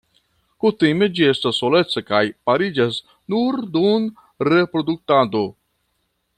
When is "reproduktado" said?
4.51-5.47